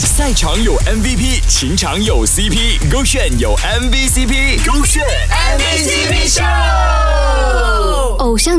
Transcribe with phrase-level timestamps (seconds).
[0.00, 6.93] 赛场有 MVP，情场有 CP，勾选有 MVCp，勾选 MVCp 秀。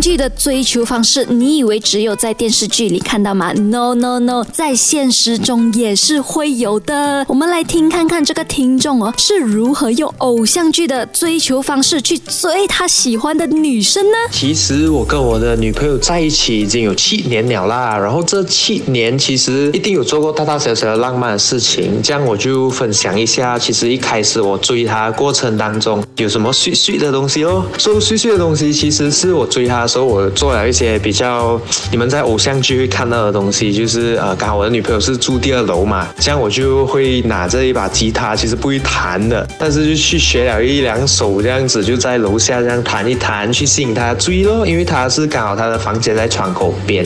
[0.05, 7.25] 剧的追求方式，你以为只有在电视剧里看到吗？No No No，在现实中也是会有的。
[7.27, 14.17] 我们来听看看这个听众哦是如何用偶像剧的追求方式去追他喜欢的女生呢？
[14.31, 23.57] 其实我跟我的女朋友在一起已经有七年了啦，然后这七年其实一定有做过大大小小的浪漫的事情，这样我就分享一下。
[23.57, 31.57] 其实一开始我追她过程当中有什么碎碎的东西哦，说碎碎的东西其实是我追她时候我做了一些比较
[31.89, 47.05] 你们在偶像剧会看到的东西，就是呃刚好我的女朋友是住第二楼嘛，这样我就会拿着一把吉他，其实不会弹的，但是就去学了一两首这样子，就在楼下这样弹一弹，去吸引她注意咯，因为她是刚好她的房间在窗口边，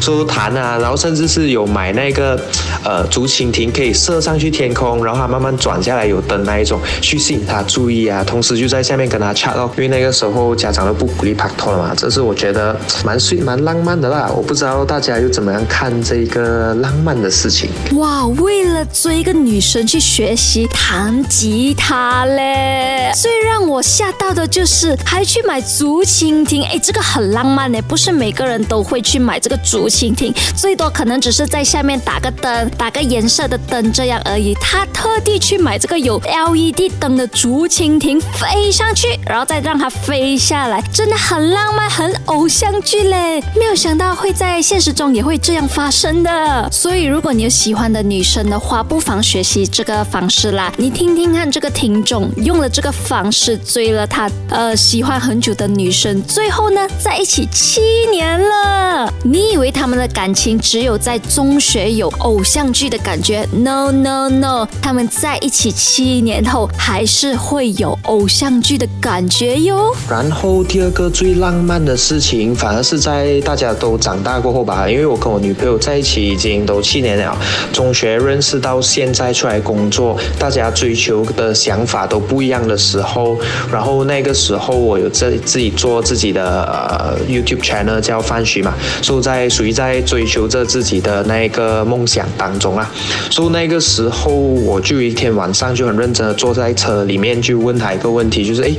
[0.00, 2.40] 说弹啊，然后甚至是有买那个
[2.82, 17.70] 呃竹蜻蜓可以射上去天空，然后它慢慢转下来有灯那一种，去吸引她注意啊，同时就在下面跟她 chat 咯，因为那个时候家长都不鼓励拍拖了嘛，这是我觉得蛮碎蛮浪漫的啦，我不知道大家又怎么样看这个浪漫的事情。
[17.96, 23.12] 哇，为了追一个女生去学习弹吉他嘞！
[23.14, 34.54] 最让我吓到的就是还去买竹蜻蜓，哎，这个很浪漫呢，不是每个人都会去买这个竹蜻蜓，最多可能只是在下面打个灯，打个颜色的灯这样而已。
[34.60, 43.40] 他特地去买这个有 LED 灯的竹蜻蜓，飞上去，然后再让它飞下来，真的很浪漫，很偶像剧嘞。
[43.56, 50.72] 没有想到会在现实中也会这样发生的，所以如果你有喜欢的女生的话，不妨学习这个方式啦。
[50.76, 57.80] 你听听看，这个听众用了这个方式追了他呃喜欢很久的女生，最后呢在一起七
[58.10, 59.12] 年了。
[59.22, 69.94] 你以为他们的感情只有在中学有偶像剧的感觉？No No No，他们在一起七年后还是会有偶像剧的感觉哟。
[70.08, 77.36] 然后第二个最浪漫的事情，反而是在大家都长大过后吧，因为我跟我女朋友在一起已经都七年了，
[77.74, 83.38] 中学认识到现在出来工作，大家追求的想法都不一样的时候，
[83.70, 92.90] 然后那个时候我有自自己做自己的呃 YouTube channel 叫范徐嘛，所以在属于在追求着自己的那个梦想当中啊，
[93.30, 98.70] 所以那个时候我就一天晚上就很认真的坐在车里面就问他一个问题，就是哎，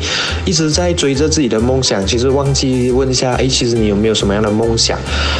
[0.43, 4.97] 一直在追着自己的梦想，其实忘记问一下，哎，其实你有没有什么样的梦想？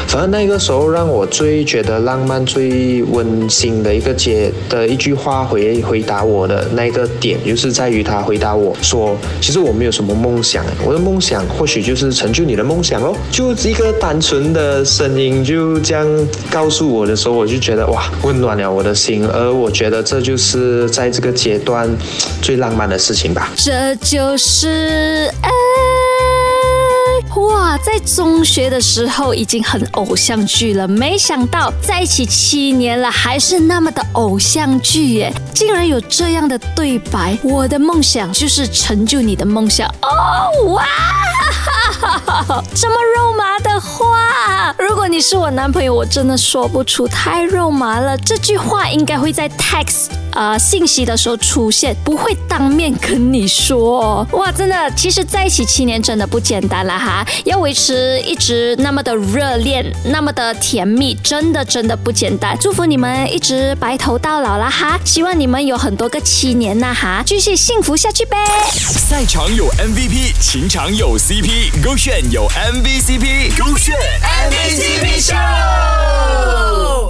[0.07, 13.15] 反正那个时候让我最觉得浪漫、最温馨的一个接的一句话回回答我的那个点，就是在于他回答我说，其实我没有什么梦想，我的梦想或许就是成就你的梦想喽。
[13.31, 16.05] 就一个单纯的声音就这样
[16.51, 21.89] 告诉我的时候，我就觉得哇，温暖了我的心，而我觉得这就是在这个阶段
[22.41, 23.49] 最浪漫的事情吧。
[23.55, 25.49] 这就是爱。
[27.83, 35.33] 在中学的时候已经很偶像剧了，没想到在一起七年了还是那么的偶像剧耶！
[35.53, 40.73] 竟然有这样的对白，我的梦想就是成就你的梦想哦！
[40.73, 40.85] 哇，
[42.75, 48.17] 这么肉麻的话，如果你是我男朋友，我真的说不出，太肉麻了。
[48.17, 54.28] 这句话应该会在 text 呃信息的时候出现，不会当面跟你说。
[54.31, 57.25] 哇，真的，其实在一起七年真的不简单了哈。
[57.45, 62.57] 要维持一直那么的热恋，那么的甜蜜，真的真的不简单。
[62.59, 65.00] 祝福你们一直白头到老啦哈！
[65.06, 68.38] 希望你们有很多个七年呐哈，继续幸福下去呗。
[68.72, 73.96] 赛场有 MVP，情场有 CP，勾选有 MVCp，勾选
[74.50, 77.00] MVCp Show。